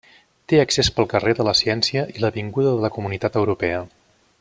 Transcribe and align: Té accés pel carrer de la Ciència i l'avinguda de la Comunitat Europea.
Té 0.51 0.61
accés 0.61 0.89
pel 0.95 1.09
carrer 1.11 1.35
de 1.41 1.45
la 1.49 1.53
Ciència 1.61 2.05
i 2.15 2.25
l'avinguda 2.25 2.75
de 2.79 2.83
la 2.87 2.93
Comunitat 2.97 3.41
Europea. 3.45 3.87